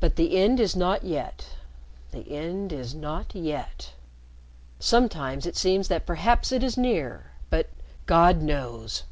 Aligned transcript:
"But 0.00 0.16
the 0.16 0.36
end 0.38 0.58
is 0.58 0.74
not 0.74 1.04
yet 1.04 1.50
the 2.10 2.28
end 2.32 2.72
is 2.72 2.96
not 2.96 3.32
yet. 3.32 3.92
Sometimes 4.80 5.46
it 5.46 5.56
seems 5.56 5.86
that 5.86 6.04
perhaps 6.04 6.50
it 6.50 6.64
is 6.64 6.76
near 6.76 7.30
but 7.48 7.68
God 8.06 8.42
knows!" 8.42 9.04